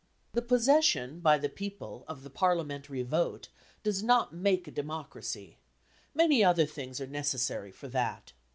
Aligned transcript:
The 0.33 0.41
possession, 0.41 1.19
by 1.19 1.37
the 1.37 1.47
people, 1.47 2.05
of 2.07 2.23
the 2.23 2.31
parliamentary 2.31 3.03
vote 3.03 3.49
does 3.83 4.01
not 4.01 4.33
make 4.33 4.67
a 4.67 4.71
democracy. 4.71 5.59
Many 6.15 6.43
other 6.43 6.65
things 6.65 6.99
are 6.99 7.05
necessary 7.05 7.71
for 7.71 7.87
that. 7.89 8.33